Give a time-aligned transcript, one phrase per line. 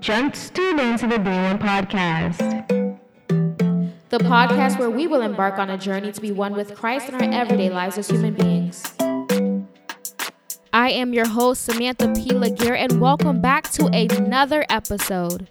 [0.00, 2.38] Just tune into the Day One podcast.
[4.10, 7.16] The podcast where we will embark on a journey to be one with Christ in
[7.16, 8.84] our everyday lives as human beings.
[10.72, 12.30] I am your host, Samantha P.
[12.32, 15.48] Laguerre, and welcome back to another episode.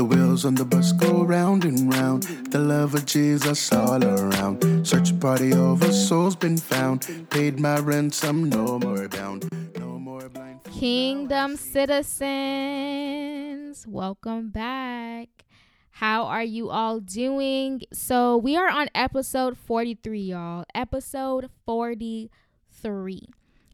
[0.00, 2.24] The wheels on the bus go round and round.
[2.50, 4.86] The love of Jesus all around.
[4.86, 7.06] Search party over, souls been found.
[7.30, 9.48] Paid my ransom, no more bound.
[10.80, 12.16] Kingdom citizens,
[13.86, 15.28] welcome back.
[15.90, 17.82] How are you all doing?
[17.92, 20.64] So, we are on episode 43, y'all.
[20.74, 23.28] Episode 43.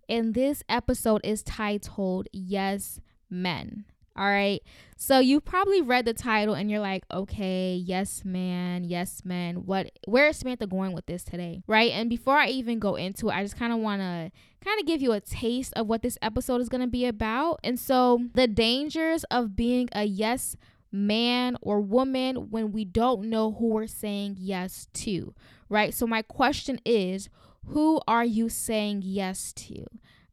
[0.09, 2.99] And this episode is titled Yes
[3.31, 3.85] Men.
[4.17, 4.63] All right.
[4.97, 9.67] So you probably read the title and you're like, okay, yes, man, yes, man.
[9.67, 11.63] What where is Samantha going with this today?
[11.67, 11.91] Right?
[11.93, 14.33] And before I even go into it, I just kind of want to
[14.65, 17.61] kind of give you a taste of what this episode is going to be about.
[17.63, 20.57] And so the dangers of being a yes
[20.91, 25.35] man or woman when we don't know who we're saying yes to.
[25.69, 25.93] Right?
[25.93, 27.29] So my question is,
[27.67, 29.85] who are you saying yes to?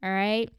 [0.02, 0.50] All right?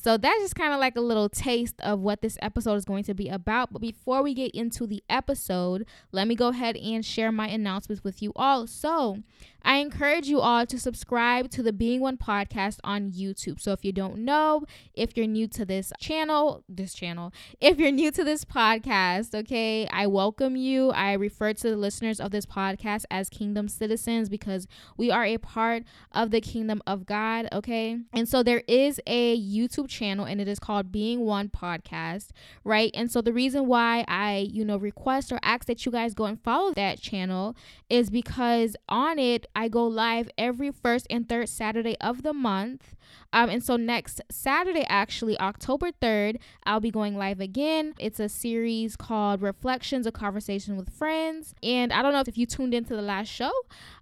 [0.00, 3.02] So that's just kind of like a little taste of what this episode is going
[3.04, 3.72] to be about.
[3.72, 8.04] But before we get into the episode, let me go ahead and share my announcements
[8.04, 8.68] with you all.
[8.68, 9.18] So
[9.64, 13.60] I encourage you all to subscribe to the Being One podcast on YouTube.
[13.60, 17.90] So if you don't know, if you're new to this channel, this channel, if you're
[17.90, 20.90] new to this podcast, okay, I welcome you.
[20.90, 25.38] I refer to the listeners of this podcast as kingdom citizens because we are a
[25.38, 27.98] part of the kingdom of God, okay?
[28.12, 32.28] And so there is a YouTube channel and it is called Being One Podcast,
[32.64, 32.90] right?
[32.94, 36.24] And so the reason why I, you know, request or ask that you guys go
[36.24, 37.56] and follow that channel
[37.90, 42.94] is because on it I go live every first and third Saturday of the month.
[43.32, 47.94] Um, and so next Saturday, actually, October 3rd, I'll be going live again.
[47.98, 51.54] It's a series called Reflections, a Conversation with Friends.
[51.62, 53.52] And I don't know if you tuned into the last show,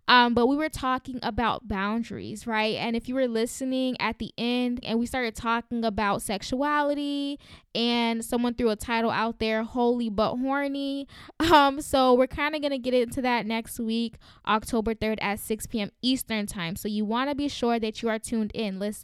[0.08, 2.76] um, but we were talking about boundaries, right?
[2.76, 7.40] And if you were listening at the end and we started talking about sexuality
[7.74, 11.08] and someone threw a title out there, Holy But Horny.
[11.56, 14.16] Um, so we're kind of going to get into that next week,
[14.46, 15.90] October 3rd at 6 p.m.
[16.02, 16.74] Eastern Time.
[16.74, 18.78] So you want to be sure that you are tuned in.
[18.80, 18.95] Listen,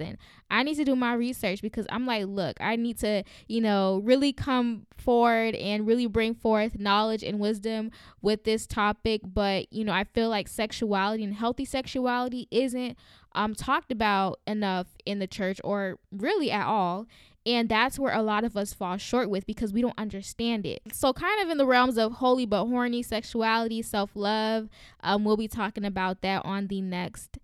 [0.51, 4.01] I need to do my research because I'm like, look, I need to, you know,
[4.05, 9.23] really come forward and really bring forth knowledge and wisdom with this topic.
[9.25, 12.97] But, you know, I feel like sexuality and healthy sexuality isn't
[13.35, 17.07] um, talked about enough in the church or really at all.
[17.45, 20.81] And that's where a lot of us fall short with because we don't understand it.
[20.93, 24.69] So, kind of in the realms of holy but horny sexuality, self love,
[25.01, 27.39] um, we'll be talking about that on the next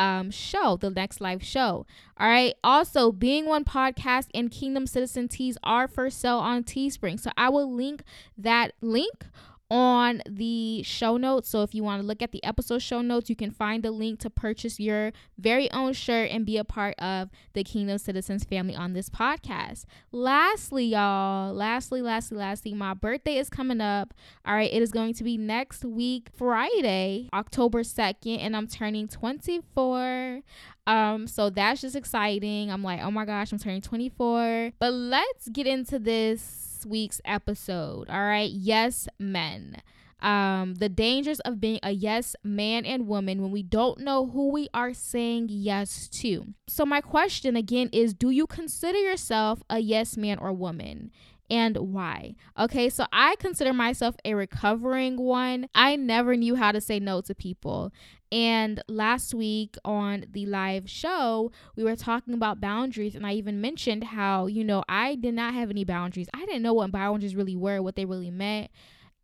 [0.00, 1.86] um, show, the next live show.
[2.16, 2.54] All right.
[2.64, 7.20] Also, Being One Podcast and Kingdom Citizen Tees are for sale on Teespring.
[7.20, 8.02] So I will link
[8.38, 9.26] that link
[9.70, 11.48] on the show notes.
[11.48, 13.90] So if you want to look at the episode show notes, you can find the
[13.90, 18.44] link to purchase your very own shirt and be a part of the Kingdom Citizens
[18.44, 19.84] family on this podcast.
[20.10, 24.12] Lastly, y'all, lastly, lastly, lastly, my birthday is coming up.
[24.44, 29.06] All right, it is going to be next week, Friday, October 2nd, and I'm turning
[29.06, 30.40] 24.
[30.86, 32.70] Um, so that's just exciting.
[32.72, 34.72] I'm like, oh my gosh, I'm turning 24.
[34.80, 38.08] But let's get into this week's episode.
[38.08, 38.50] All right.
[38.50, 39.82] Yes, men.
[40.22, 44.50] Um, the dangers of being a yes man and woman when we don't know who
[44.50, 46.44] we are saying yes to.
[46.68, 51.10] So, my question again is Do you consider yourself a yes man or woman?
[51.50, 52.36] And why.
[52.58, 55.68] Okay, so I consider myself a recovering one.
[55.74, 57.92] I never knew how to say no to people.
[58.32, 63.60] And last week on the live show, we were talking about boundaries, and I even
[63.60, 66.28] mentioned how, you know, I did not have any boundaries.
[66.32, 68.70] I didn't know what boundaries really were, what they really meant.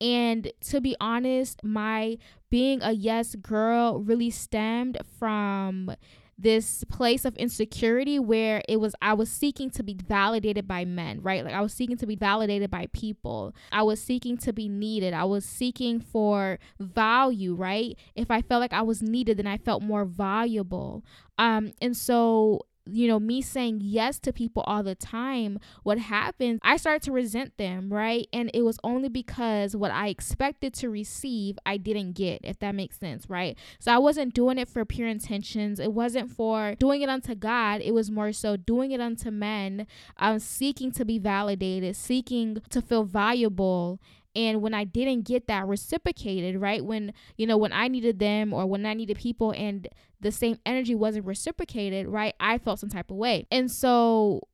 [0.00, 2.18] And to be honest, my
[2.50, 5.92] being a yes girl really stemmed from
[6.38, 11.22] this place of insecurity where it was I was seeking to be validated by men,
[11.22, 11.44] right?
[11.44, 13.54] Like I was seeking to be validated by people.
[13.72, 15.14] I was seeking to be needed.
[15.14, 17.96] I was seeking for value, right?
[18.14, 21.04] If I felt like I was needed, then I felt more valuable.
[21.38, 26.60] Um and so you know, me saying yes to people all the time, what happened,
[26.62, 28.28] I started to resent them, right?
[28.32, 32.74] And it was only because what I expected to receive, I didn't get, if that
[32.74, 33.58] makes sense, right?
[33.78, 35.80] So I wasn't doing it for pure intentions.
[35.80, 37.80] It wasn't for doing it unto God.
[37.80, 39.86] It was more so doing it unto men,
[40.18, 44.00] um, seeking to be validated, seeking to feel valuable
[44.36, 48.52] and when i didn't get that reciprocated right when you know when i needed them
[48.52, 49.88] or when i needed people and
[50.20, 54.46] the same energy wasn't reciprocated right i felt some type of way and so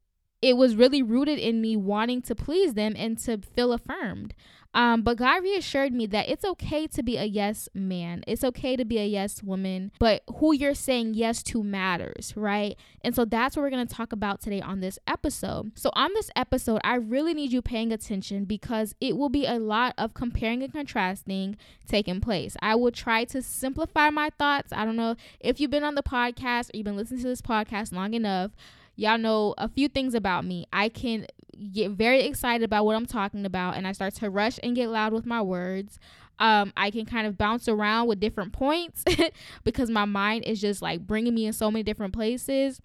[0.43, 4.34] it was really rooted in me wanting to please them and to feel affirmed.
[4.75, 8.25] Um, but God reassured me that it's okay to be a yes man.
[8.27, 12.77] It's okay to be a yes woman, but who you're saying yes to matters, right?
[13.03, 15.73] And so that's what we're going to talk about today on this episode.
[15.75, 19.59] So, on this episode, I really need you paying attention because it will be a
[19.59, 22.57] lot of comparing and contrasting taking place.
[22.63, 24.73] I will try to simplify my thoughts.
[24.73, 27.43] I don't know if you've been on the podcast or you've been listening to this
[27.43, 28.53] podcast long enough
[28.97, 30.67] y'all know a few things about me.
[30.73, 31.27] I can
[31.73, 34.89] get very excited about what I'm talking about and I start to rush and get
[34.89, 35.99] loud with my words.
[36.39, 39.05] Um, I can kind of bounce around with different points
[39.65, 42.81] because my mind is just like bringing me in so many different places.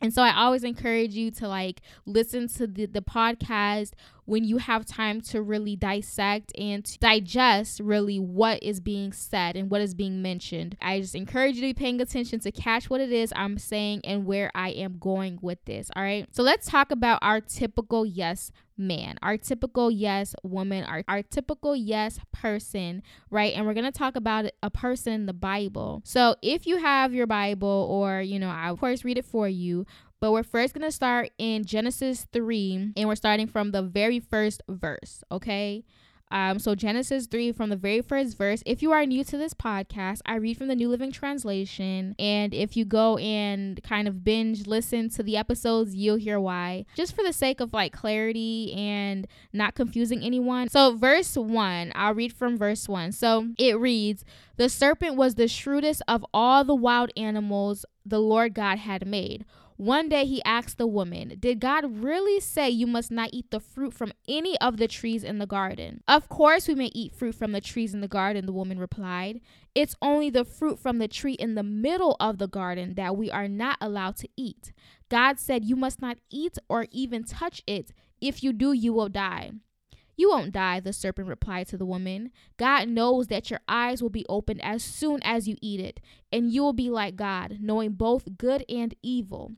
[0.00, 3.92] And so I always encourage you to like listen to the, the podcast
[4.28, 9.56] when you have time to really dissect and to digest really what is being said
[9.56, 10.76] and what is being mentioned.
[10.82, 14.02] I just encourage you to be paying attention to catch what it is I'm saying
[14.04, 15.90] and where I am going with this.
[15.96, 16.26] All right.
[16.30, 21.74] So let's talk about our typical yes man, our typical yes woman, our, our typical
[21.74, 23.52] yes person, right?
[23.54, 26.00] And we're going to talk about a person in the Bible.
[26.04, 29.48] So if you have your Bible, or, you know, I of course read it for
[29.48, 29.84] you,
[30.20, 34.20] but we're first going to start in Genesis 3, and we're starting from the very
[34.20, 35.84] first verse, okay?
[36.30, 38.62] Um, so Genesis 3 from the very first verse.
[38.66, 42.14] If you are new to this podcast, I read from the New Living Translation.
[42.18, 46.84] And if you go and kind of binge listen to the episodes, you'll hear why.
[46.94, 50.68] Just for the sake of like clarity and not confusing anyone.
[50.68, 53.12] So verse 1, I'll read from verse 1.
[53.12, 54.24] So it reads,
[54.56, 59.44] The serpent was the shrewdest of all the wild animals the Lord God had made.
[59.78, 63.60] One day he asked the woman, Did God really say you must not eat the
[63.60, 66.02] fruit from any of the trees in the garden?
[66.08, 69.40] Of course, we may eat fruit from the trees in the garden, the woman replied.
[69.76, 73.30] It's only the fruit from the tree in the middle of the garden that we
[73.30, 74.72] are not allowed to eat.
[75.08, 77.92] God said, You must not eat or even touch it.
[78.20, 79.52] If you do, you will die.
[80.16, 82.32] You won't die, the serpent replied to the woman.
[82.56, 86.00] God knows that your eyes will be opened as soon as you eat it,
[86.32, 89.52] and you will be like God, knowing both good and evil.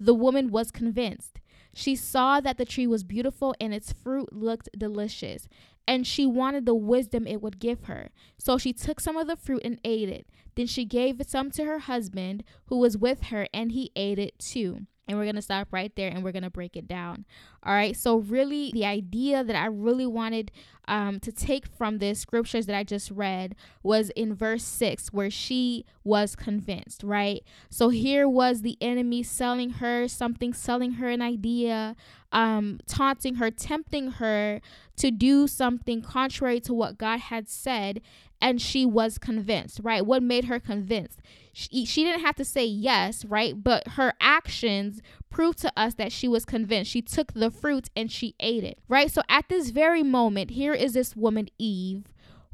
[0.00, 1.40] The woman was convinced.
[1.74, 5.46] She saw that the tree was beautiful and its fruit looked delicious,
[5.86, 8.10] and she wanted the wisdom it would give her.
[8.38, 10.26] So she took some of the fruit and ate it.
[10.56, 14.38] Then she gave some to her husband, who was with her, and he ate it
[14.38, 14.86] too.
[15.06, 17.24] And we're going to stop right there and we're going to break it down.
[17.62, 17.94] All right.
[17.96, 20.50] So, really, the idea that I really wanted
[20.88, 25.30] um, to take from this scriptures that I just read was in verse 6, where
[25.30, 27.42] she was convinced, right?
[27.68, 31.96] So, here was the enemy selling her something, selling her an idea,
[32.32, 34.62] um, taunting her, tempting her
[34.96, 38.00] to do something contrary to what God had said.
[38.42, 40.04] And she was convinced, right?
[40.04, 41.20] What made her convinced?
[41.52, 43.52] She, she didn't have to say yes, right?
[43.62, 46.90] But her actions proved to us that she was convinced.
[46.90, 49.10] She took the fruit and she ate it, right?
[49.10, 52.04] So at this very moment, here is this woman, Eve,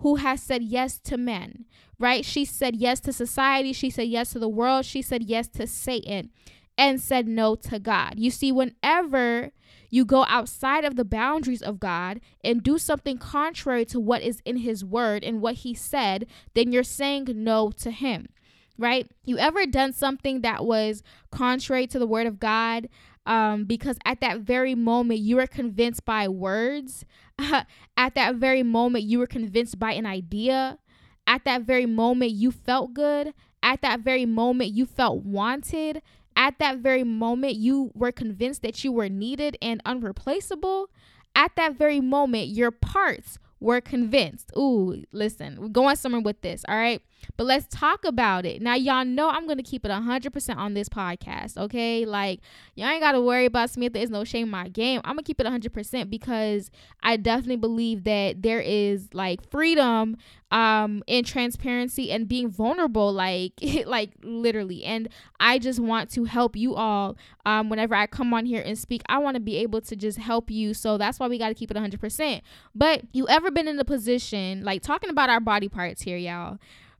[0.00, 1.64] who has said yes to men,
[1.98, 2.24] right?
[2.24, 3.72] She said yes to society.
[3.72, 4.84] She said yes to the world.
[4.84, 6.30] She said yes to Satan
[6.78, 8.14] and said no to God.
[8.18, 9.52] You see, whenever
[9.88, 14.42] you go outside of the boundaries of God and do something contrary to what is
[14.44, 18.28] in His Word and what He said, then you're saying no to Him
[18.78, 19.10] right?
[19.24, 22.88] You ever done something that was contrary to the word of God?
[23.26, 27.04] Um, because at that very moment you were convinced by words.
[27.38, 30.78] at that very moment you were convinced by an idea.
[31.26, 33.34] At that very moment you felt good.
[33.62, 36.02] At that very moment you felt wanted.
[36.36, 40.90] At that very moment you were convinced that you were needed and unreplaceable.
[41.34, 44.52] At that very moment your parts were convinced.
[44.56, 47.02] Ooh, listen, we're going somewhere with this, all right?
[47.36, 48.62] But let's talk about it.
[48.62, 52.04] Now, y'all know I'm going to keep it 100% on this podcast, okay?
[52.04, 52.40] Like,
[52.74, 53.92] y'all ain't got to worry about Smith.
[53.92, 55.00] There is no shame in my game.
[55.04, 56.70] I'm going to keep it 100% because
[57.02, 60.16] I definitely believe that there is like freedom
[60.52, 63.52] um in transparency and being vulnerable like
[63.86, 65.08] like literally and
[65.40, 69.02] i just want to help you all um whenever i come on here and speak
[69.08, 71.54] i want to be able to just help you so that's why we got to
[71.54, 72.40] keep it 100%
[72.76, 76.58] but you ever been in a position like talking about our body parts here y'all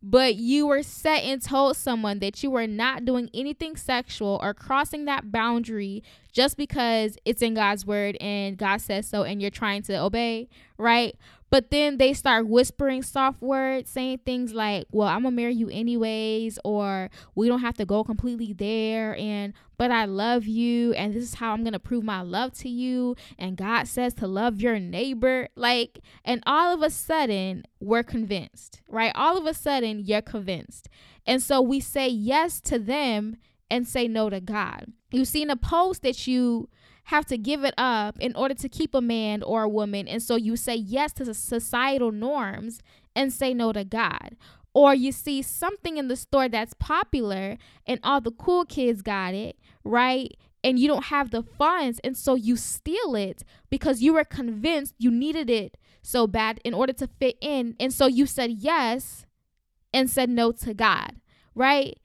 [0.08, 4.54] but you were set and told someone that you were not doing anything sexual or
[4.54, 9.50] crossing that boundary just because it's in God's word and God says so and you're
[9.50, 10.48] trying to obey,
[10.78, 11.16] right?
[11.56, 15.70] But then they start whispering soft words, saying things like, Well, I'm gonna marry you
[15.70, 21.14] anyways, or we don't have to go completely there, and but I love you, and
[21.14, 23.16] this is how I'm gonna prove my love to you.
[23.38, 25.48] And God says to love your neighbor.
[25.56, 29.12] Like, and all of a sudden, we're convinced, right?
[29.14, 30.90] All of a sudden, you're convinced.
[31.26, 33.38] And so we say yes to them
[33.70, 34.92] and say no to God.
[35.10, 36.68] You see in a post that you
[37.06, 40.08] have to give it up in order to keep a man or a woman.
[40.08, 42.80] And so you say yes to societal norms
[43.14, 44.36] and say no to God.
[44.74, 49.34] Or you see something in the store that's popular and all the cool kids got
[49.34, 50.36] it, right?
[50.64, 52.00] And you don't have the funds.
[52.02, 56.74] And so you steal it because you were convinced you needed it so bad in
[56.74, 57.76] order to fit in.
[57.78, 59.26] And so you said yes
[59.94, 61.20] and said no to God,
[61.54, 61.98] right?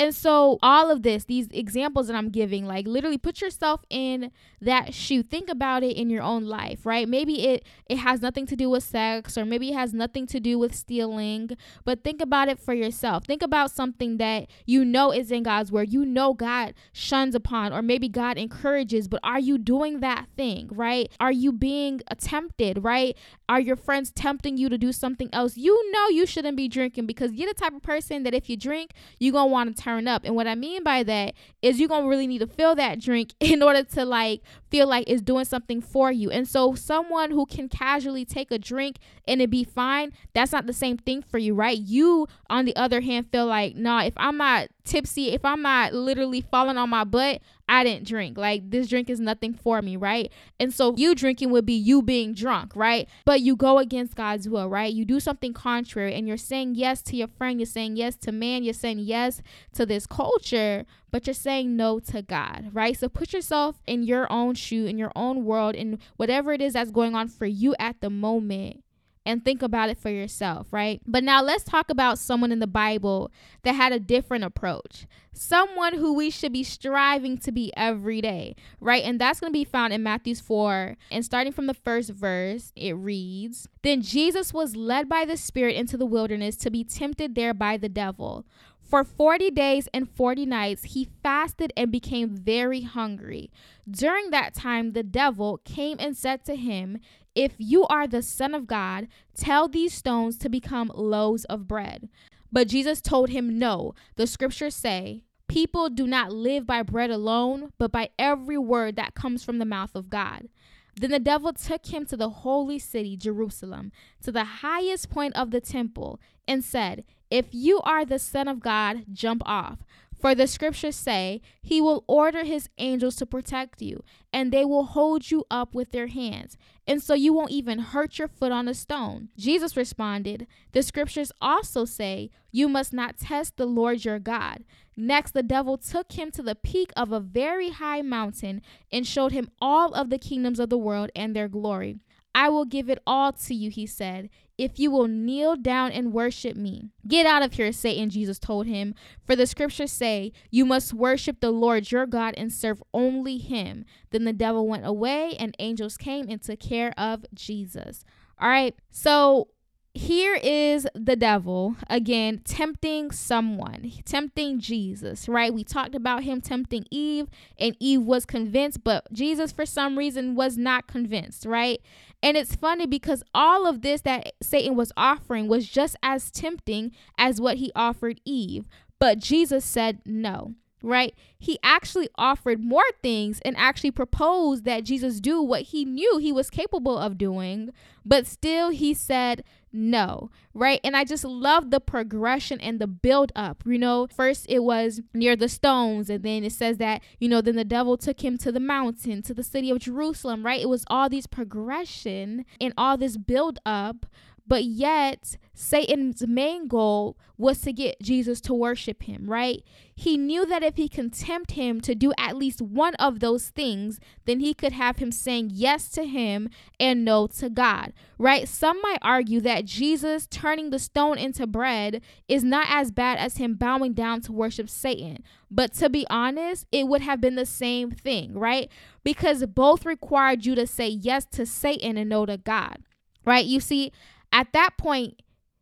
[0.00, 4.30] And so, all of this, these examples that I'm giving, like literally put yourself in
[4.62, 5.22] that shoe.
[5.22, 7.06] Think about it in your own life, right?
[7.06, 10.40] Maybe it it has nothing to do with sex or maybe it has nothing to
[10.40, 11.50] do with stealing,
[11.84, 13.26] but think about it for yourself.
[13.26, 15.92] Think about something that you know is in God's word.
[15.92, 20.70] You know God shuns upon or maybe God encourages, but are you doing that thing,
[20.72, 21.12] right?
[21.20, 23.18] Are you being tempted, right?
[23.50, 25.58] Are your friends tempting you to do something else?
[25.58, 28.56] You know you shouldn't be drinking because you're the type of person that if you
[28.56, 30.22] drink, you're going to want to turn turn up.
[30.24, 33.00] And what I mean by that is you're going to really need to feel that
[33.00, 36.30] drink in order to like feel like it's doing something for you.
[36.30, 40.66] And so someone who can casually take a drink and it be fine, that's not
[40.66, 41.78] the same thing for you, right?
[41.78, 45.94] You on the other hand feel like, "Nah, if I'm not tipsy, if I'm not
[45.94, 48.36] literally falling on my butt, I didn't drink.
[48.36, 50.32] Like this drink is nothing for me, right?
[50.58, 53.08] And so you drinking would be you being drunk, right?
[53.24, 54.92] But you go against God's will, right?
[54.92, 58.32] You do something contrary and you're saying yes to your friend, you're saying yes to
[58.32, 59.40] man, you're saying yes
[59.74, 62.98] to this culture, but you're saying no to God, right?
[62.98, 66.72] So put yourself in your own shoe, in your own world, in whatever it is
[66.72, 68.82] that's going on for you at the moment
[69.26, 71.00] and think about it for yourself, right?
[71.06, 73.30] But now let's talk about someone in the Bible
[73.62, 75.06] that had a different approach.
[75.32, 79.04] Someone who we should be striving to be every day, right?
[79.04, 80.96] And that's going to be found in Matthew 4.
[81.10, 85.76] And starting from the first verse, it reads Then Jesus was led by the Spirit
[85.76, 88.46] into the wilderness to be tempted there by the devil.
[88.90, 93.48] For 40 days and 40 nights, he fasted and became very hungry.
[93.88, 96.98] During that time, the devil came and said to him,
[97.34, 102.08] if you are the Son of God, tell these stones to become loaves of bread.
[102.52, 103.94] But Jesus told him, No.
[104.16, 109.14] The scriptures say, People do not live by bread alone, but by every word that
[109.14, 110.48] comes from the mouth of God.
[110.96, 113.90] Then the devil took him to the holy city, Jerusalem,
[114.22, 118.60] to the highest point of the temple, and said, If you are the Son of
[118.60, 119.78] God, jump off.
[120.20, 124.84] For the scriptures say, He will order His angels to protect you, and they will
[124.84, 128.68] hold you up with their hands, and so you won't even hurt your foot on
[128.68, 129.30] a stone.
[129.38, 134.64] Jesus responded, The scriptures also say, You must not test the Lord your God.
[134.94, 138.60] Next, the devil took him to the peak of a very high mountain
[138.92, 141.98] and showed him all of the kingdoms of the world and their glory.
[142.34, 146.12] I will give it all to you, he said, if you will kneel down and
[146.12, 146.90] worship me.
[147.08, 148.94] Get out of here, Satan, Jesus told him.
[149.24, 153.86] For the scriptures say, You must worship the Lord your God and serve only him.
[154.10, 158.04] Then the devil went away, and angels came and took care of Jesus.
[158.38, 159.48] All right, so
[159.92, 165.52] here is the devil again tempting someone, tempting Jesus, right?
[165.52, 167.28] We talked about him tempting Eve,
[167.58, 171.80] and Eve was convinced, but Jesus, for some reason, was not convinced, right?
[172.22, 176.92] And it's funny because all of this that Satan was offering was just as tempting
[177.18, 178.68] as what he offered Eve,
[179.00, 181.14] but Jesus said no right?
[181.38, 186.32] He actually offered more things and actually proposed that Jesus do what he knew he
[186.32, 187.70] was capable of doing,
[188.04, 190.80] but still he said no, right?
[190.82, 193.62] And I just love the progression and the build up.
[193.64, 197.40] You know, first it was near the stones, and then it says that, you know,
[197.40, 200.60] then the devil took him to the mountain, to the city of Jerusalem, right?
[200.60, 204.06] It was all these progression and all this build up
[204.50, 209.62] but yet, Satan's main goal was to get Jesus to worship him, right?
[209.94, 213.50] He knew that if he can tempt him to do at least one of those
[213.50, 216.48] things, then he could have him saying yes to him
[216.80, 218.48] and no to God, right?
[218.48, 223.36] Some might argue that Jesus turning the stone into bread is not as bad as
[223.36, 225.22] him bowing down to worship Satan.
[225.48, 228.68] But to be honest, it would have been the same thing, right?
[229.04, 232.78] Because both required you to say yes to Satan and no to God,
[233.24, 233.46] right?
[233.46, 233.92] You see,
[234.32, 235.20] at that point,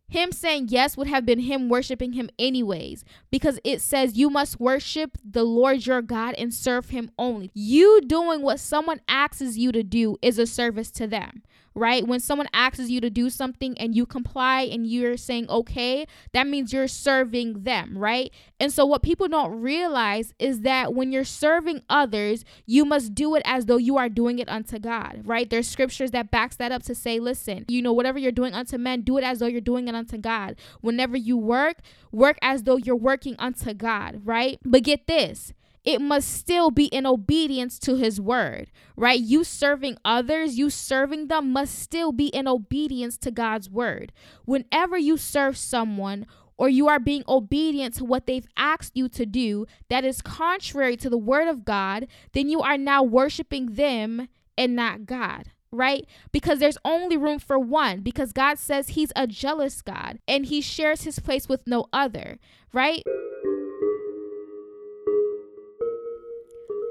[0.09, 4.59] him saying yes would have been him worshiping him anyways because it says you must
[4.59, 7.51] worship the Lord your God and serve him only.
[7.53, 11.43] You doing what someone asks you to do is a service to them
[11.75, 12.05] right?
[12.05, 16.47] When someone asks you to do something and you comply and you're saying okay, that
[16.47, 18.31] means you're serving them, right?
[18.59, 23.35] And so what people don't realize is that when you're serving others, you must do
[23.35, 25.49] it as though you are doing it unto God, right?
[25.49, 28.77] There's scriptures that backs that up to say, listen, you know, whatever you're doing unto
[28.77, 30.55] men, do it as though you're doing it unto God.
[30.81, 31.77] Whenever you work,
[32.11, 34.57] work as though you're working unto God, right?
[34.65, 35.53] But get this,
[35.85, 39.19] it must still be in obedience to his word, right?
[39.19, 44.11] You serving others, you serving them must still be in obedience to God's word.
[44.45, 46.25] Whenever you serve someone,
[46.57, 50.97] or you are being obedient to what they've asked you to do that is contrary
[50.97, 54.27] to the word of God, then you are now worshiping them
[54.57, 56.05] and not God right?
[56.31, 60.61] Because there's only room for one, because God says He's a jealous God and He
[60.61, 62.39] shares His place with no other,
[62.73, 63.03] right?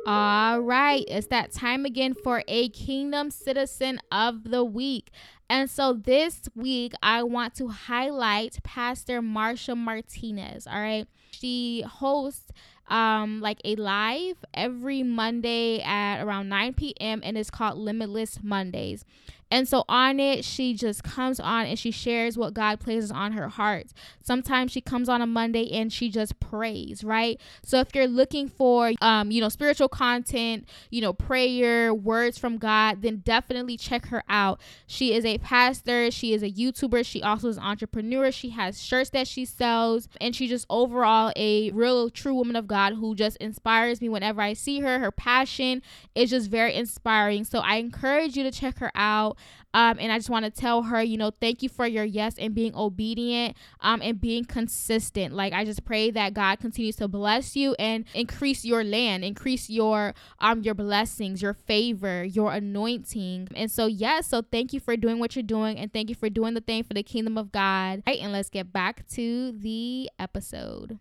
[0.07, 5.11] All right, it's that time again for a Kingdom Citizen of the Week.
[5.51, 10.67] And so this week, I want to highlight Pastor Marsha Martinez.
[10.67, 11.07] All right.
[11.33, 12.51] She hosts
[12.89, 17.21] um like a live every Monday at around 9 p.m.
[17.23, 19.05] and it's called Limitless Mondays.
[19.51, 23.33] And so on it, she just comes on and she shares what God places on
[23.33, 23.87] her heart.
[24.23, 27.41] Sometimes she comes on a Monday and she just prays, right?
[27.65, 32.59] So if you're looking for, um, you know, spiritual content, you know, prayer, words from
[32.59, 34.61] God, then definitely check her out.
[34.87, 38.31] She is a pastor, she is a YouTuber, she also is an entrepreneur.
[38.31, 42.67] She has shirts that she sells, and she just overall a real true woman of
[42.67, 44.99] God who just inspires me whenever I see her.
[44.99, 45.83] Her passion
[46.15, 47.45] is just very inspiring.
[47.45, 49.38] So I encourage you to check her out.
[49.75, 52.35] Um, and I just want to tell her, you know, thank you for your yes
[52.39, 55.35] and being obedient um, and being consistent.
[55.35, 59.69] Like, I just pray that God continues to bless you and increase your land, increase
[59.69, 63.49] your um your blessings, your favor, your anointing.
[63.55, 66.31] And so, yes, so thank you for doing what you're doing and thank you for
[66.31, 68.03] doing the thing for the kingdom of God.
[68.07, 70.99] Right, and let's get back to the episode.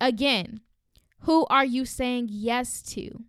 [0.00, 0.60] Again,
[1.20, 3.24] who are you saying yes to?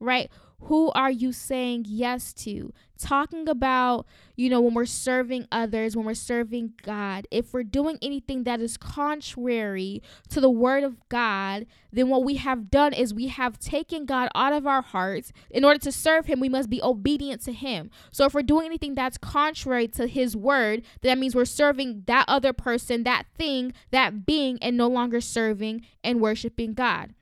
[0.00, 0.30] Right?
[0.60, 2.72] Who are you saying yes to?
[2.98, 7.98] Talking about, you know, when we're serving others, when we're serving God, if we're doing
[8.00, 13.12] anything that is contrary to the word of God, then what we have done is
[13.12, 15.32] we have taken God out of our hearts.
[15.50, 17.90] In order to serve Him, we must be obedient to Him.
[18.10, 22.24] So if we're doing anything that's contrary to His word, that means we're serving that
[22.26, 27.12] other person, that thing, that being, and no longer serving and worshiping God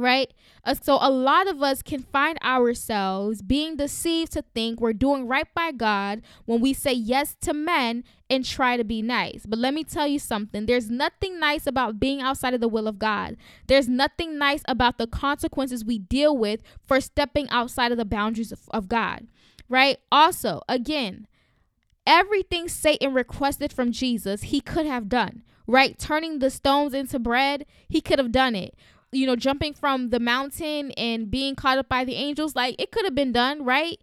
[0.00, 0.32] right?
[0.64, 5.26] Uh, so a lot of us can find ourselves being deceived to think we're doing
[5.26, 9.46] right by God when we say yes to men and try to be nice.
[9.46, 12.88] But let me tell you something there's nothing nice about being outside of the will
[12.88, 13.36] of God,
[13.66, 18.52] there's nothing nice about the consequences we deal with for stepping outside of the boundaries
[18.52, 19.26] of, of God,
[19.68, 19.98] right?
[20.10, 21.26] Also, again,
[22.06, 25.42] everything Satan requested from Jesus, he could have done.
[25.66, 25.96] Right?
[26.00, 28.74] Turning the stones into bread, he could have done it
[29.12, 32.90] you know, jumping from the mountain and being caught up by the angels, like it
[32.92, 33.98] could have been done, right?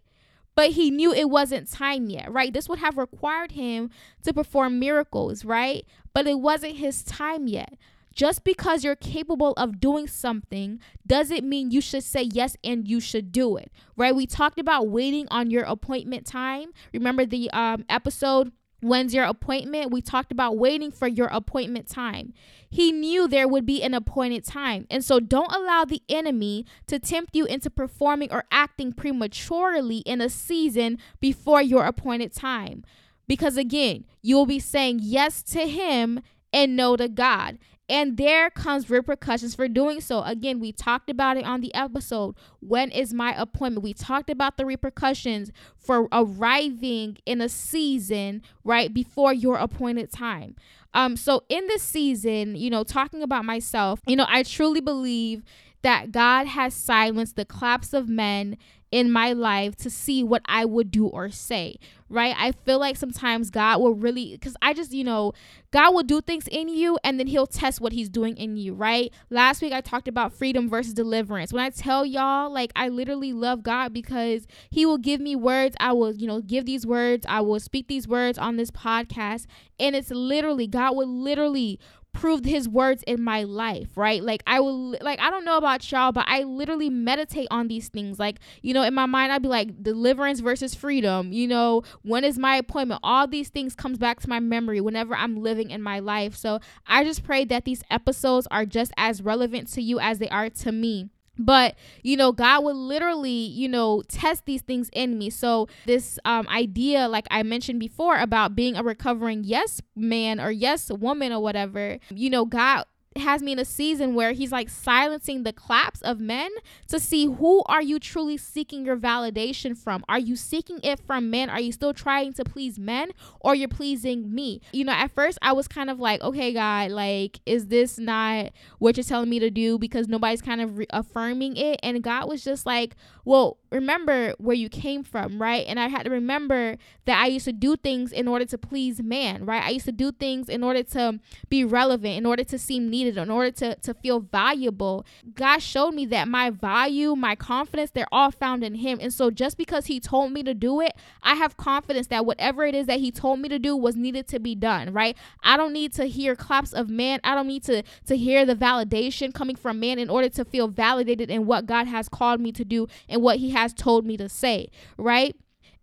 [0.54, 2.52] But he knew it wasn't time yet, right?
[2.52, 3.90] This would have required him
[4.24, 5.86] to perform miracles, right?
[6.12, 7.74] But it wasn't his time yet.
[8.12, 12.98] Just because you're capable of doing something doesn't mean you should say yes and you
[12.98, 14.16] should do it, right?
[14.16, 16.70] We talked about waiting on your appointment time.
[16.92, 19.90] Remember the um, episode When's your appointment?
[19.90, 22.32] We talked about waiting for your appointment time.
[22.70, 24.86] He knew there would be an appointed time.
[24.88, 30.20] And so don't allow the enemy to tempt you into performing or acting prematurely in
[30.20, 32.84] a season before your appointed time.
[33.26, 36.20] Because again, you will be saying yes to him
[36.52, 37.58] and no to God.
[37.88, 40.22] And there comes repercussions for doing so.
[40.22, 42.36] Again, we talked about it on the episode.
[42.60, 43.82] When is my appointment?
[43.82, 50.56] We talked about the repercussions for arriving in a season right before your appointed time.
[50.92, 55.42] Um, so in this season, you know, talking about myself, you know, I truly believe
[55.82, 58.56] that God has silenced the claps of men
[58.90, 61.76] in my life to see what I would do or say,
[62.08, 62.34] right?
[62.38, 65.32] I feel like sometimes God will really, because I just, you know,
[65.70, 68.72] God will do things in you and then he'll test what he's doing in you,
[68.72, 69.12] right?
[69.28, 71.52] Last week I talked about freedom versus deliverance.
[71.52, 75.76] When I tell y'all, like, I literally love God because he will give me words.
[75.78, 77.26] I will, you know, give these words.
[77.28, 79.44] I will speak these words on this podcast.
[79.78, 81.78] And it's literally, God will literally
[82.12, 84.22] proved his words in my life, right?
[84.22, 87.88] Like I will like I don't know about y'all, but I literally meditate on these
[87.88, 88.18] things.
[88.18, 92.24] Like, you know, in my mind I'd be like deliverance versus freedom, you know, when
[92.24, 93.00] is my appointment?
[93.04, 96.34] All these things comes back to my memory whenever I'm living in my life.
[96.36, 100.28] So, I just pray that these episodes are just as relevant to you as they
[100.28, 105.18] are to me but you know god would literally you know test these things in
[105.18, 105.30] me.
[105.30, 110.50] So this um, idea like i mentioned before about being a recovering yes man or
[110.50, 112.84] yes woman or whatever you know god
[113.20, 116.50] has me in a season where he's like silencing the claps of men
[116.88, 120.04] to see who are you truly seeking your validation from?
[120.08, 121.50] Are you seeking it from men?
[121.50, 124.60] Are you still trying to please men or you're pleasing me?
[124.72, 128.50] You know, at first I was kind of like, okay, God, like, is this not
[128.78, 129.78] what you're telling me to do?
[129.78, 131.80] Because nobody's kind of affirming it.
[131.82, 135.64] And God was just like, well, remember where you came from, right?
[135.66, 139.02] And I had to remember that I used to do things in order to please
[139.02, 139.62] man, right?
[139.62, 143.16] I used to do things in order to be relevant, in order to seem needed,
[143.18, 145.04] in order to, to feel valuable.
[145.34, 148.98] God showed me that my value, my confidence, they're all found in Him.
[149.00, 152.64] And so just because He told me to do it, I have confidence that whatever
[152.64, 155.16] it is that He told me to do was needed to be done, right?
[155.42, 157.20] I don't need to hear claps of man.
[157.24, 160.68] I don't need to, to hear the validation coming from man in order to feel
[160.68, 164.16] validated in what God has called me to do and what He has told me
[164.16, 165.34] to say, right?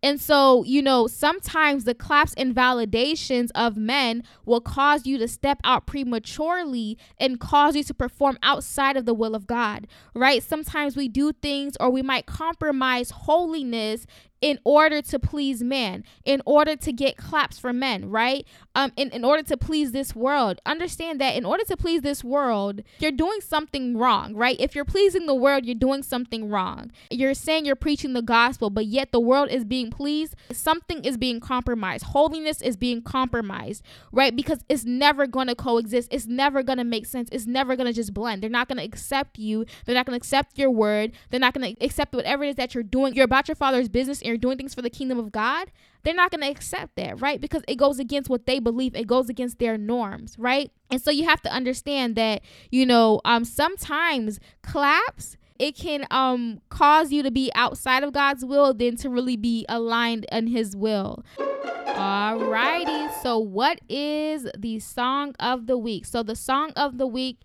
[0.01, 5.27] And so, you know, sometimes the claps and validations of men will cause you to
[5.27, 10.43] step out prematurely and cause you to perform outside of the will of God, right?
[10.43, 14.05] Sometimes we do things or we might compromise holiness
[14.45, 18.45] in order to please man, in order to get claps from men, right?
[18.75, 20.61] Um, in, in order to please this world.
[20.67, 24.55] Understand that in order to please this world, you're doing something wrong, right?
[24.59, 26.91] If you're pleasing the world, you're doing something wrong.
[27.09, 30.35] You're saying you're preaching the gospel, but yet the world is being pleased.
[30.51, 32.03] Something is being compromised.
[32.03, 34.35] Holiness is being compromised, right?
[34.35, 36.09] Because it's never going to coexist.
[36.11, 37.29] It's never going to make sense.
[37.31, 38.43] It's never going to just blend.
[38.43, 39.65] They're not going to accept you.
[39.85, 41.13] They're not going to accept your word.
[41.31, 43.15] They're not going to accept whatever it is that you're doing.
[43.15, 45.71] You're about your father's business and you're doing things for the kingdom of God,
[46.03, 47.39] they're not going to accept that, right?
[47.39, 50.71] Because it goes against what they believe, it goes against their norms, right?
[50.91, 56.59] And so you have to understand that, you know, um sometimes claps it can um
[56.67, 60.75] cause you to be outside of God's will than to really be aligned in his
[60.75, 61.23] will.
[61.37, 66.05] Alrighty, so what is the song of the week?
[66.05, 67.39] So the song of the week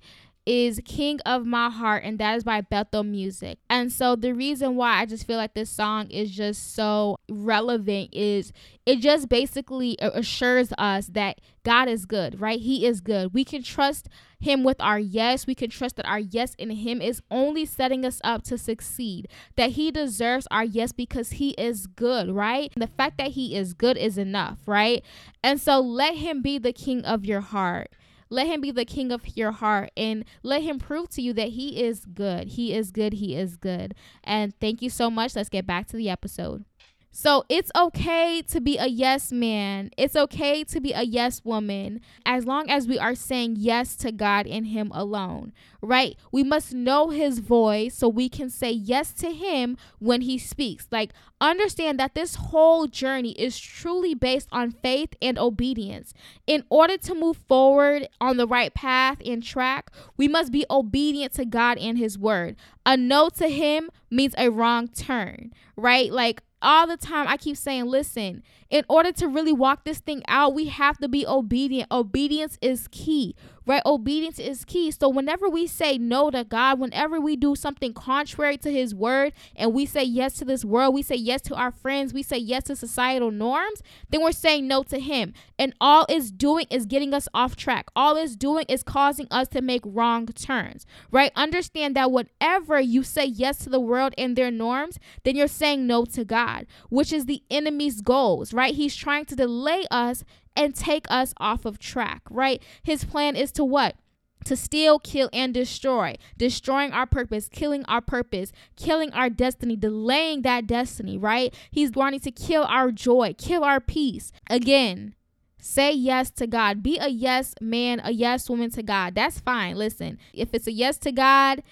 [0.50, 3.60] is King of My Heart, and that is by Bethel Music.
[3.70, 8.08] And so the reason why I just feel like this song is just so relevant
[8.12, 8.52] is
[8.84, 12.58] it just basically assures us that God is good, right?
[12.58, 13.32] He is good.
[13.32, 14.08] We can trust
[14.40, 15.46] him with our yes.
[15.46, 19.28] We can trust that our yes in him is only setting us up to succeed.
[19.54, 22.72] That he deserves our yes because he is good, right?
[22.74, 25.04] And The fact that he is good is enough, right?
[25.44, 27.90] And so let him be the king of your heart.
[28.30, 31.50] Let him be the king of your heart and let him prove to you that
[31.50, 32.48] he is good.
[32.48, 33.14] He is good.
[33.14, 33.94] He is good.
[34.22, 35.34] And thank you so much.
[35.34, 36.64] Let's get back to the episode.
[37.12, 39.90] So it's okay to be a yes man.
[39.96, 44.12] It's okay to be a yes woman as long as we are saying yes to
[44.12, 46.16] God and Him alone, right?
[46.30, 50.86] We must know His voice so we can say yes to Him when He speaks.
[50.92, 56.14] Like, understand that this whole journey is truly based on faith and obedience.
[56.46, 61.32] In order to move forward on the right path and track, we must be obedient
[61.34, 62.54] to God and His word.
[62.86, 66.12] A no to Him means a wrong turn, right?
[66.12, 70.22] Like, all the time I keep saying, listen, in order to really walk this thing
[70.28, 71.90] out, we have to be obedient.
[71.90, 73.34] Obedience is key,
[73.66, 73.82] right?
[73.84, 74.90] Obedience is key.
[74.90, 79.32] So whenever we say no to God, whenever we do something contrary to his word
[79.56, 82.38] and we say yes to this world, we say yes to our friends, we say
[82.38, 85.34] yes to societal norms, then we're saying no to him.
[85.58, 87.86] And all it's doing is getting us off track.
[87.94, 91.32] All it's doing is causing us to make wrong turns, right?
[91.36, 95.86] Understand that whenever you say yes to the world and their norms, then you're saying
[95.86, 98.74] no to God, which is the enemy's goals, right?
[98.74, 100.24] He's trying to delay us
[100.56, 102.62] and take us off of track, right?
[102.82, 103.96] His plan is to what?
[104.44, 110.42] to steal, kill, and destroy, destroying our purpose, killing our purpose, killing our destiny, delaying
[110.42, 111.54] that destiny, right?
[111.70, 114.32] He's wanting to kill our joy, kill our peace.
[114.48, 115.14] Again,
[115.58, 116.82] say yes to God.
[116.82, 119.14] Be a yes man, a yes woman to God.
[119.14, 119.76] That's fine.
[119.76, 121.62] Listen, if it's a yes to God,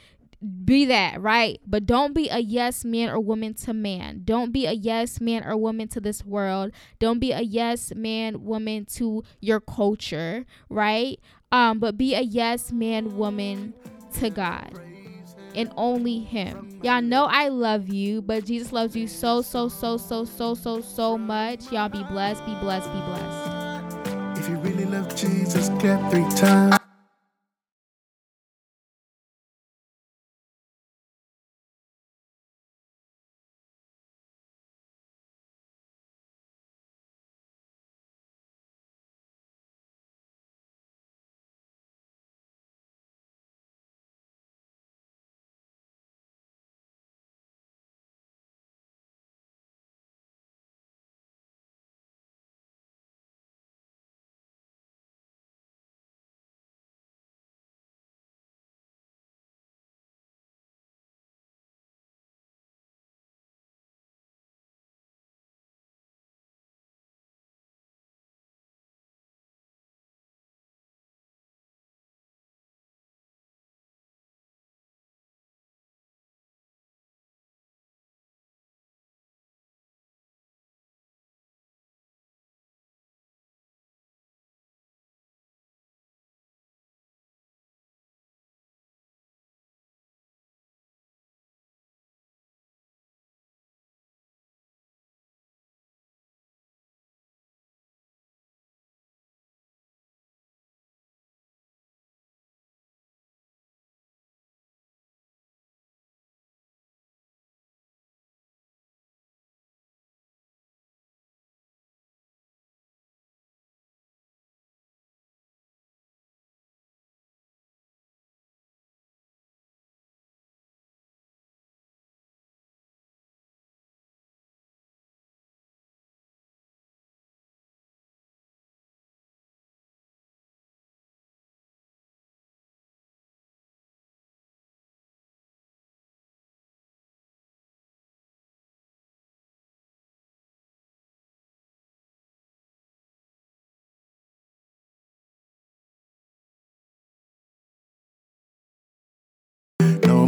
[0.64, 1.61] be that, right?
[1.66, 4.22] But don't be a yes man or woman to man.
[4.24, 6.72] Don't be a yes man or woman to this world.
[6.98, 11.18] Don't be a yes man woman to your culture, right?
[11.51, 13.74] Um, but be a yes man woman
[14.20, 14.79] to God
[15.55, 16.81] and only him.
[16.83, 20.81] Y'all know I love you, but Jesus loves you so so so so so so
[20.81, 21.72] so much.
[21.72, 24.38] Y'all be blessed, be blessed, be blessed.
[24.38, 26.79] If you really love Jesus, clap three times.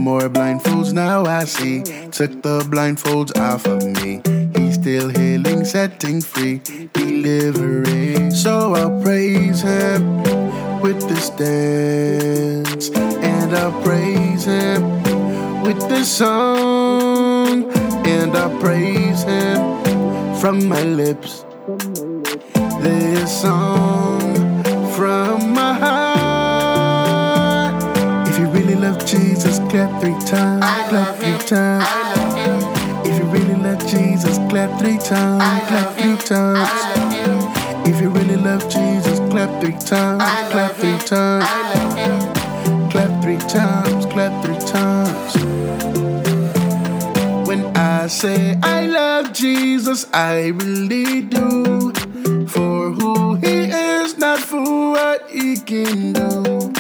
[0.00, 1.82] More blindfolds, now I see.
[2.10, 4.22] Took the blindfolds off of me.
[4.56, 6.62] He's still healing, setting free,
[6.94, 8.30] delivering.
[8.30, 10.22] So I'll praise him
[10.80, 14.82] with this dance, and I'll praise him
[15.62, 17.70] with this song,
[18.06, 19.60] and I'll praise him
[20.40, 21.44] from my lips.
[22.80, 24.29] This song
[29.70, 31.86] clap three times, clap three times.
[33.06, 36.68] If you really love Jesus, clap three times, clap three times.
[37.88, 41.46] If you really love Jesus, clap three times, clap three times.
[42.90, 45.36] Clap three times, clap three times.
[47.46, 51.92] When I say I love Jesus, I really do.
[52.48, 56.72] For who he is, not for what he can do.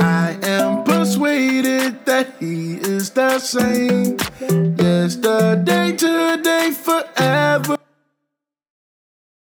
[0.00, 0.84] I am
[1.14, 4.16] persuaded that He is the same
[4.76, 7.83] yesterday, today, forever.